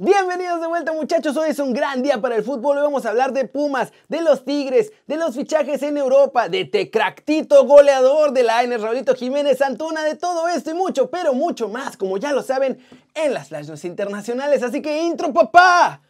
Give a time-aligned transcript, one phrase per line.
[0.00, 3.08] Bienvenidos de vuelta muchachos, hoy es un gran día para el fútbol, hoy vamos a
[3.08, 8.44] hablar de Pumas, de los Tigres, de los fichajes en Europa, de Tecractito goleador de
[8.44, 12.30] la AN Raulito Jiménez Antuna, de todo esto y mucho, pero mucho más, como ya
[12.30, 12.78] lo saben,
[13.12, 16.00] en las flashes internacionales, así que intro papá,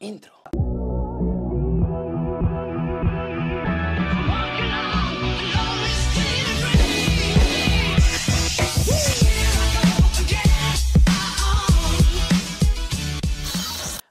[0.00, 0.39] intro.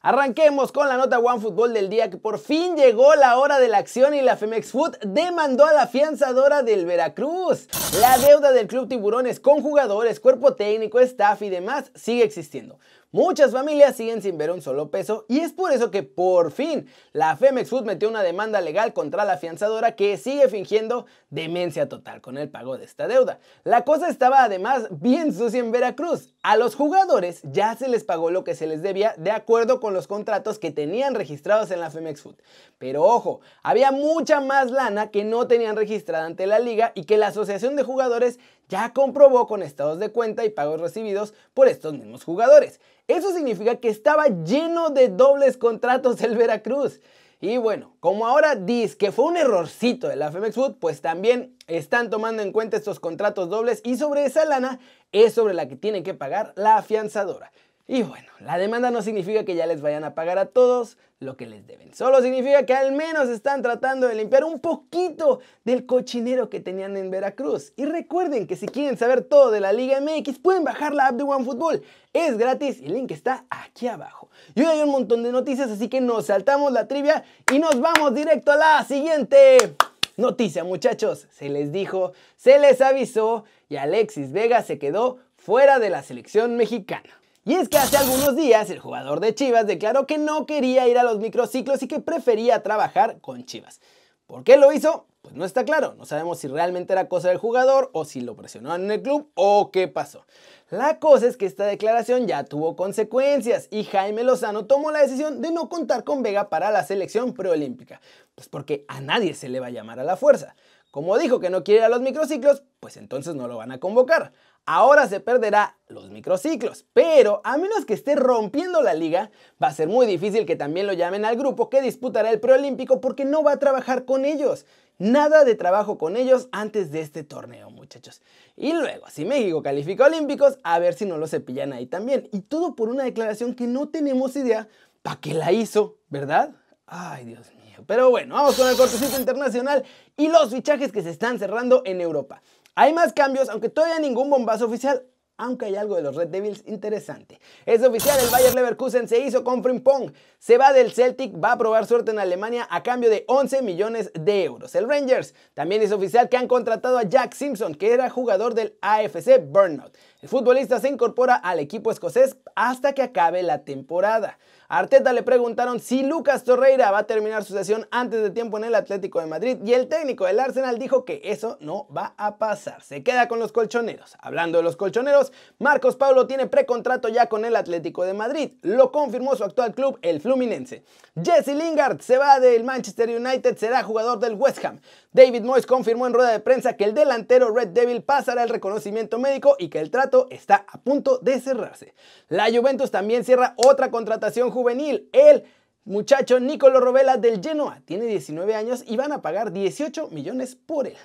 [0.09, 3.67] Arranquemos con la nota One Fútbol del día que por fin llegó la hora de
[3.67, 7.67] la acción y la Femex Food demandó a la fianzadora del Veracruz.
[8.01, 12.79] La deuda del Club Tiburones con jugadores, cuerpo técnico, staff y demás sigue existiendo.
[13.11, 16.87] Muchas familias siguen sin ver un solo peso y es por eso que por fin
[17.11, 22.21] la Femex Food metió una demanda legal contra la fianzadora que sigue fingiendo demencia total
[22.21, 23.39] con el pago de esta deuda.
[23.63, 26.35] La cosa estaba además bien sucia en Veracruz.
[26.43, 29.95] A los jugadores ya se les pagó lo que se les debía de acuerdo con
[29.95, 32.35] los contratos que tenían registrados en la Femex Food.
[32.77, 37.17] Pero ojo, había mucha más lana que no tenían registrada ante la liga y que
[37.17, 38.37] la Asociación de Jugadores
[38.69, 42.79] ya comprobó con estados de cuenta y pagos recibidos por estos mismos jugadores.
[43.09, 47.01] Eso significa que estaba lleno de dobles contratos el Veracruz.
[47.41, 51.57] Y bueno, como ahora dice que fue un errorcito de la Femex Food, pues también
[51.65, 54.79] están tomando en cuenta estos contratos dobles y sobre esa lana
[55.11, 57.51] es sobre la que tiene que pagar la afianzadora.
[57.91, 61.35] Y bueno, la demanda no significa que ya les vayan a pagar a todos lo
[61.35, 61.91] que les deben.
[61.91, 66.95] Solo significa que al menos están tratando de limpiar un poquito del cochinero que tenían
[66.97, 67.73] en Veracruz.
[67.77, 71.15] Y recuerden que si quieren saber todo de la Liga MX, pueden bajar la app
[71.15, 71.81] de OneFootball.
[72.13, 74.29] Es gratis y el link está aquí abajo.
[74.53, 77.81] Y hoy hay un montón de noticias, así que nos saltamos la trivia y nos
[77.81, 79.75] vamos directo a la siguiente.
[80.15, 85.89] Noticia muchachos, se les dijo, se les avisó y Alexis Vega se quedó fuera de
[85.89, 87.18] la selección mexicana.
[87.45, 90.97] Y es que hace algunos días el jugador de Chivas declaró que no quería ir
[90.97, 93.79] a los microciclos y que prefería trabajar con Chivas.
[94.27, 95.07] ¿Por qué lo hizo?
[95.21, 98.35] Pues no está claro, no sabemos si realmente era cosa del jugador o si lo
[98.35, 100.25] presionaron en el club o qué pasó.
[100.69, 105.41] La cosa es que esta declaración ya tuvo consecuencias y Jaime Lozano tomó la decisión
[105.41, 108.01] de no contar con Vega para la selección preolímpica,
[108.35, 110.55] pues porque a nadie se le va a llamar a la fuerza.
[110.91, 113.79] Como dijo que no quiere ir a los microciclos, pues entonces no lo van a
[113.79, 114.31] convocar.
[114.65, 119.73] Ahora se perderá los microciclos, pero a menos que esté rompiendo la liga, va a
[119.73, 123.43] ser muy difícil que también lo llamen al grupo que disputará el preolímpico porque no
[123.43, 124.65] va a trabajar con ellos.
[124.99, 128.21] Nada de trabajo con ellos antes de este torneo, muchachos.
[128.57, 132.27] Y luego, si México califica olímpicos, a ver si no lo cepillan ahí también.
[132.31, 134.67] Y todo por una declaración que no tenemos idea
[135.01, 136.51] para qué la hizo, ¿verdad?
[136.85, 137.58] Ay, Dios mío.
[137.85, 139.83] Pero bueno, vamos con el cortecito internacional
[140.17, 142.41] y los fichajes que se están cerrando en Europa.
[142.75, 145.03] Hay más cambios, aunque todavía ningún bombazo oficial,
[145.39, 147.39] aunque hay algo de los Red Devils interesante.
[147.65, 150.11] Es oficial, el Bayer Leverkusen se hizo con Frimpong.
[150.37, 154.11] Se va del Celtic, va a probar suerte en Alemania a cambio de 11 millones
[154.13, 154.75] de euros.
[154.75, 158.77] El Rangers también es oficial que han contratado a Jack Simpson, que era jugador del
[158.81, 159.97] AFC Burnout.
[160.21, 164.37] El futbolista se incorpora al equipo escocés hasta que acabe la temporada.
[164.67, 168.57] A Arteta le preguntaron si Lucas Torreira va a terminar su sesión antes de tiempo
[168.57, 172.13] en el Atlético de Madrid y el técnico del Arsenal dijo que eso no va
[172.17, 172.83] a pasar.
[172.83, 174.15] Se queda con los colchoneros.
[174.19, 178.51] Hablando de los colchoneros, Marcos Paulo tiene precontrato ya con el Atlético de Madrid.
[178.61, 180.83] Lo confirmó su actual club, el Fluminense.
[181.21, 184.79] Jesse Lingard se va del Manchester United, será jugador del West Ham.
[185.11, 189.19] David Moyes confirmó en rueda de prensa que el delantero Red Devil pasará el reconocimiento
[189.19, 191.93] médico y que el trato está a punto de cerrarse.
[192.27, 195.09] La Juventus también cierra otra contratación juvenil.
[195.11, 195.45] El
[195.85, 200.87] muchacho Nicolo Rovella del Genoa tiene 19 años y van a pagar 18 millones por
[200.87, 200.97] él.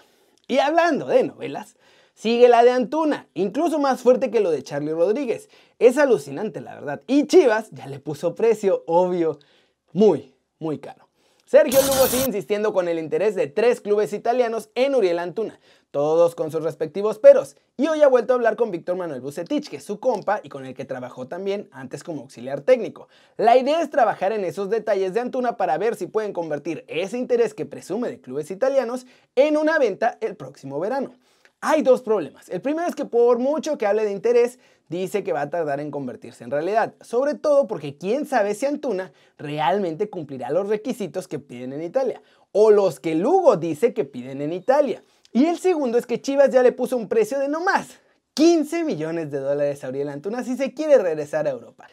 [0.47, 1.77] Y hablando de novelas,
[2.15, 5.49] sigue la de Antuna, incluso más fuerte que lo de Charlie Rodríguez.
[5.79, 7.03] Es alucinante, la verdad.
[7.07, 9.39] Y Chivas ya le puso precio, obvio,
[9.93, 11.05] muy, muy caro.
[11.47, 15.61] Sergio Lugo sigue insistiendo con el interés de tres clubes italianos en Uriel Antuna,
[15.91, 19.69] todos con sus respectivos peros, y hoy ha vuelto a hablar con Víctor Manuel Bucetich,
[19.69, 23.09] que es su compa y con el que trabajó también antes como auxiliar técnico.
[23.37, 27.19] La idea es trabajar en esos detalles de Antuna para ver si pueden convertir ese
[27.19, 29.07] interés que presume de clubes italianos
[29.37, 31.15] en una venta el próximo verano.
[31.67, 32.51] Hay dos problemas.
[32.51, 34.59] El primero es que por mucho que hable de interés,
[34.91, 38.67] dice que va a tardar en convertirse en realidad, sobre todo porque quién sabe si
[38.67, 42.21] Antuna realmente cumplirá los requisitos que piden en Italia,
[42.53, 45.03] o los que Lugo dice que piden en Italia.
[45.33, 47.99] Y el segundo es que Chivas ya le puso un precio de no más,
[48.35, 51.89] 15 millones de dólares a Uriel Antuna si se quiere regresar a Europa.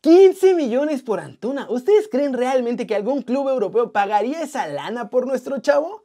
[0.00, 1.70] 15 millones por Antuna.
[1.70, 6.02] ¿Ustedes creen realmente que algún club europeo pagaría esa lana por nuestro chavo?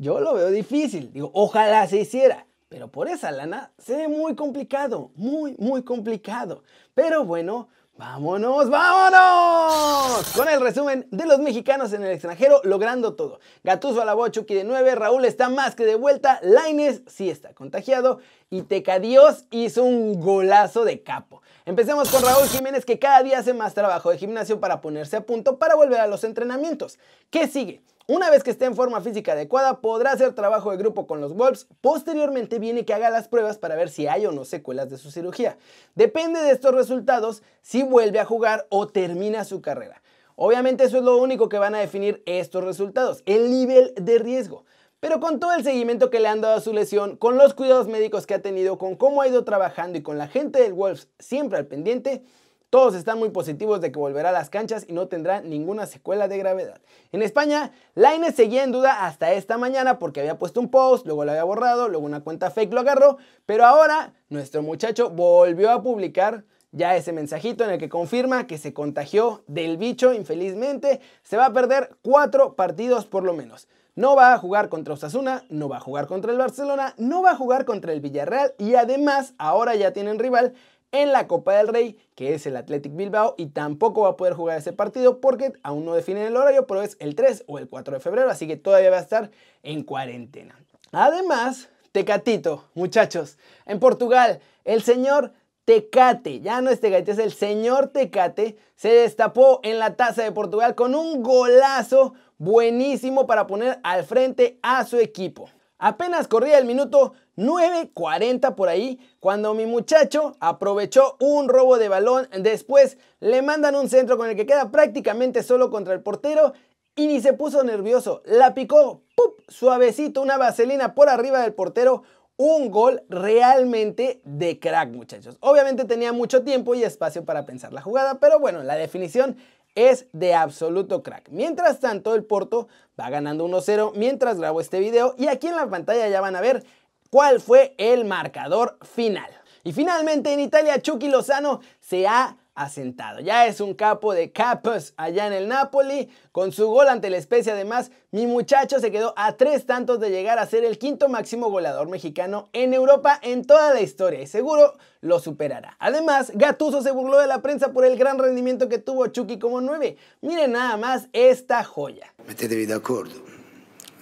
[0.00, 4.34] Yo lo veo difícil, digo, ojalá se hiciera, pero por esa lana se ve muy
[4.34, 6.62] complicado, muy, muy complicado.
[6.94, 7.68] Pero bueno,
[7.98, 10.32] ¡Vámonos, vámonos!
[10.34, 13.40] Con el resumen de los mexicanos en el extranjero logrando todo.
[13.62, 17.52] Gatuso a la Chucky de 9, Raúl está más que de vuelta, Laines sí está
[17.52, 21.42] contagiado y Tecadios hizo un golazo de capo.
[21.66, 25.26] Empecemos con Raúl Jiménez que cada día hace más trabajo de gimnasio para ponerse a
[25.26, 26.98] punto para volver a los entrenamientos.
[27.28, 27.82] ¿Qué sigue?
[28.12, 31.32] Una vez que esté en forma física adecuada, podrá hacer trabajo de grupo con los
[31.32, 31.68] Wolves.
[31.80, 35.12] Posteriormente viene que haga las pruebas para ver si hay o no secuelas de su
[35.12, 35.58] cirugía.
[35.94, 40.02] Depende de estos resultados si vuelve a jugar o termina su carrera.
[40.34, 44.64] Obviamente eso es lo único que van a definir estos resultados, el nivel de riesgo.
[44.98, 47.86] Pero con todo el seguimiento que le han dado a su lesión, con los cuidados
[47.86, 51.06] médicos que ha tenido, con cómo ha ido trabajando y con la gente del Wolves
[51.20, 52.24] siempre al pendiente,
[52.70, 56.28] todos están muy positivos de que volverá a las canchas y no tendrá ninguna secuela
[56.28, 56.80] de gravedad.
[57.10, 61.24] En España, Laine seguía en duda hasta esta mañana porque había puesto un post, luego
[61.24, 65.82] lo había borrado, luego una cuenta fake lo agarró, pero ahora nuestro muchacho volvió a
[65.82, 71.36] publicar ya ese mensajito en el que confirma que se contagió del bicho infelizmente, se
[71.36, 73.66] va a perder cuatro partidos por lo menos.
[73.96, 77.32] No va a jugar contra Osasuna, no va a jugar contra el Barcelona, no va
[77.32, 80.54] a jugar contra el Villarreal y además ahora ya tienen rival
[80.92, 84.34] en la Copa del Rey, que es el Athletic Bilbao, y tampoco va a poder
[84.34, 87.68] jugar ese partido porque aún no definen el horario, pero es el 3 o el
[87.68, 89.30] 4 de febrero, así que todavía va a estar
[89.62, 90.58] en cuarentena.
[90.92, 95.32] Además, Tecatito, muchachos, en Portugal, el señor
[95.64, 100.32] Tecate, ya no es Tecate, es el señor Tecate, se destapó en la taza de
[100.32, 105.48] Portugal con un golazo buenísimo para poner al frente a su equipo.
[105.78, 112.28] Apenas corría el minuto 9.40 por ahí cuando mi muchacho aprovechó un robo de balón.
[112.38, 116.52] Después le mandan un centro con el que queda prácticamente solo contra el portero
[116.96, 118.22] y ni se puso nervioso.
[118.26, 119.02] La picó
[119.48, 122.02] suavecito, una vaselina por arriba del portero.
[122.36, 125.36] Un gol realmente de crack, muchachos.
[125.40, 129.36] Obviamente tenía mucho tiempo y espacio para pensar la jugada, pero bueno, la definición
[129.74, 131.28] es de absoluto crack.
[131.30, 135.68] Mientras tanto, el Porto va ganando 1-0 mientras grabo este video y aquí en la
[135.68, 136.64] pantalla ya van a ver
[137.10, 139.30] cuál fue el marcador final.
[139.62, 143.20] Y finalmente en Italia Chucky Lozano se ha asentado.
[143.20, 146.10] Ya es un capo de capos allá en el Napoli.
[146.32, 150.10] Con su gol ante la especie además, mi muchacho se quedó a tres tantos de
[150.10, 154.26] llegar a ser el quinto máximo goleador mexicano en Europa en toda la historia y
[154.26, 155.76] seguro lo superará.
[155.78, 159.60] Además, Gatuso se burló de la prensa por el gran rendimiento que tuvo Chucky como
[159.60, 159.96] 9.
[160.20, 162.12] Miren nada más esta joya.
[162.26, 163.14] Mettetevi d'accordo.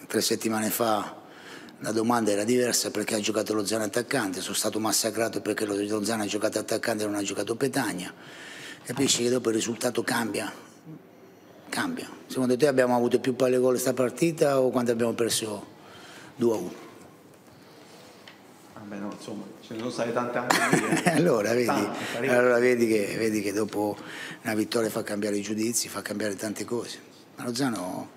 [0.09, 1.18] Tre settimane fa
[1.81, 6.05] la domanda era diversa perché ha giocato lo Zana attaccante, sono stato massacrato perché lo
[6.05, 8.13] Zana ha giocato attaccante e non ha giocato Petagna.
[8.83, 10.53] Capisci che dopo il risultato cambia?
[11.69, 12.09] Cambia.
[12.27, 15.67] Secondo te abbiamo avuto più palle gol questa partita o quando abbiamo perso
[16.37, 16.73] 2 a 1?
[18.75, 21.89] Vabbè no, insomma, ce ne sono state tante anche allora, vedi,
[22.27, 23.97] allora vedi, che, vedi che dopo
[24.43, 26.99] una vittoria fa cambiare i giudizi, fa cambiare tante cose.
[27.37, 28.11] Ma Lozano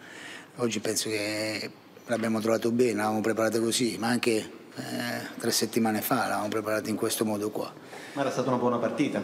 [0.55, 1.69] oggi penso che
[2.07, 4.35] l'abbiamo trovato bene, l'avevamo preparato così, ma anche
[4.75, 7.71] eh, tre settimane fa l'avevamo preparato in questo modo qua.
[8.13, 9.21] Ma era stata una buona partita?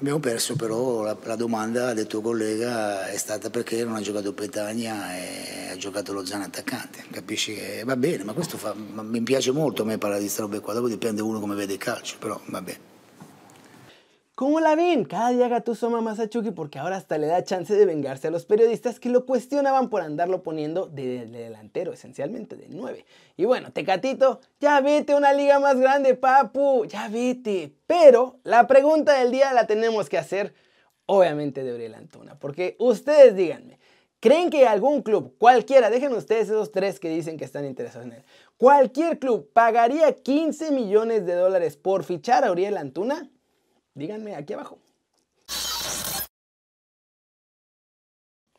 [0.00, 4.32] Abbiamo perso però la, la, domanda del tuo collega è stata perché non ha giocato
[4.32, 7.04] Petagna e ha giocato lo Zana attaccante.
[7.10, 10.42] Capisci che va bene, ma questo fa, mi piace molto a me parlare di queste
[10.42, 12.89] robe qua, dopo dipende uno come vede il calcio, però va bene.
[14.40, 15.04] ¿Cómo la ven?
[15.04, 18.28] Cada día Gattuso ama más a Chucky porque ahora hasta le da chance de vengarse
[18.28, 23.04] a los periodistas que lo cuestionaban por andarlo poniendo de, delantero, esencialmente de 9.
[23.36, 27.74] Y bueno, Tecatito, ya vete una liga más grande, papu, ya vete.
[27.86, 30.54] Pero la pregunta del día la tenemos que hacer,
[31.04, 33.78] obviamente, de Uriel Antuna, porque ustedes díganme,
[34.20, 38.14] ¿creen que algún club, cualquiera, dejen ustedes esos tres que dicen que están interesados en
[38.14, 38.24] él,
[38.56, 43.28] cualquier club pagaría 15 millones de dólares por fichar a Uriel Antuna?
[43.94, 44.78] Díganme aquí abajo.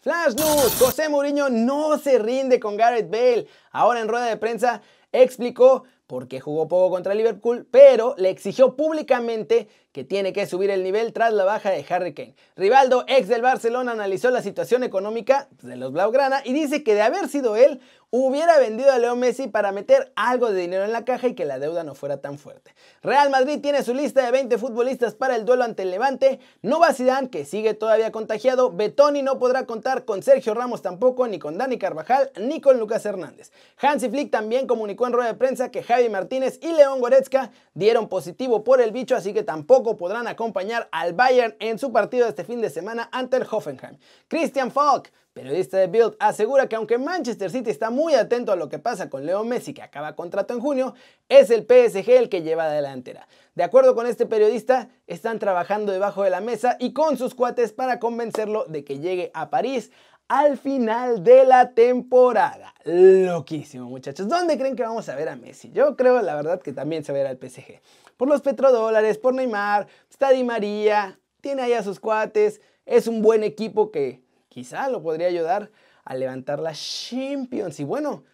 [0.01, 3.47] Flash News, José Mourinho no se rinde con Gareth Bale.
[3.71, 8.75] Ahora en rueda de prensa explicó por qué jugó poco contra Liverpool, pero le exigió
[8.75, 12.35] públicamente que tiene que subir el nivel tras la baja de Harry Kane.
[12.55, 17.03] Rivaldo, ex del Barcelona, analizó la situación económica de los Blaugrana y dice que de
[17.03, 17.79] haber sido él,
[18.11, 21.45] hubiera vendido a Leo Messi para meter algo de dinero en la caja y que
[21.45, 22.75] la deuda no fuera tan fuerte.
[23.01, 26.39] Real Madrid tiene su lista de 20 futbolistas para el duelo ante el Levante.
[26.61, 26.91] No va
[27.31, 28.69] que sigue todavía contagiado.
[28.69, 33.05] Betoni no podrá contar con Sergio Ramos tampoco, ni con Dani Carvajal, ni con Lucas
[33.05, 33.51] Hernández.
[33.77, 38.09] Hansi Flick también comunicó en rueda de prensa que Javi Martínez y León Goretzka dieron
[38.09, 42.43] positivo por el bicho, así que tampoco podrán acompañar al Bayern en su partido este
[42.43, 43.97] fin de semana ante el Hoffenheim.
[44.27, 48.69] Christian Falk, periodista de Bild, asegura que aunque Manchester City está muy atento a lo
[48.69, 50.93] que pasa con Leo Messi, que acaba contrato en junio,
[51.29, 53.27] es el PSG el que lleva la delantera.
[53.55, 57.71] De acuerdo con este periodista, están trabajando debajo de la mesa y con sus cuates
[57.71, 59.91] para convencerlo de que llegue a París
[60.27, 62.73] al final de la temporada.
[62.85, 64.29] Loquísimo, muchachos.
[64.29, 65.71] ¿Dónde creen que vamos a ver a Messi?
[65.71, 67.81] Yo creo, la verdad, que también se a al PSG.
[68.15, 73.21] Por los petrodólares, por Neymar, está Di María, tiene ahí a sus cuates, es un
[73.21, 75.71] buen equipo que quizá lo podría ayudar
[76.03, 77.79] a levantar la Champions.
[77.79, 78.25] Y bueno,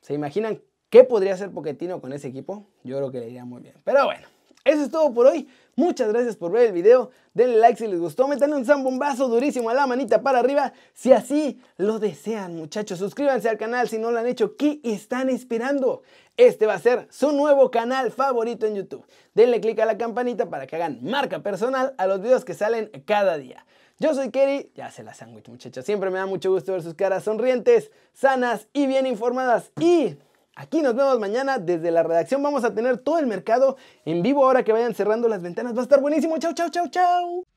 [0.00, 0.60] ¿se imaginan
[0.90, 2.66] qué podría hacer Poquetino con ese equipo?
[2.82, 3.76] Yo creo que le iría muy bien.
[3.84, 4.26] Pero bueno.
[4.62, 5.48] Eso es todo por hoy.
[5.74, 7.10] Muchas gracias por ver el video.
[7.32, 8.28] Denle like si les gustó.
[8.28, 10.74] Metan un zambombazo durísimo a la manita para arriba.
[10.92, 12.98] Si así lo desean, muchachos.
[12.98, 14.56] Suscríbanse al canal si no lo han hecho.
[14.56, 16.02] ¿Qué están esperando?
[16.36, 19.06] Este va a ser su nuevo canal favorito en YouTube.
[19.32, 22.90] Denle click a la campanita para que hagan marca personal a los videos que salen
[23.06, 23.64] cada día.
[24.00, 25.84] Yo soy Kerry, ya se la sándwich muchachos.
[25.84, 29.72] Siempre me da mucho gusto ver sus caras sonrientes, sanas y bien informadas.
[29.78, 30.16] Y
[30.56, 32.42] Aquí nos vemos mañana desde la redacción.
[32.42, 35.74] Vamos a tener todo el mercado en vivo ahora que vayan cerrando las ventanas.
[35.74, 36.36] Va a estar buenísimo.
[36.36, 37.49] Chau, chau, chau, chau.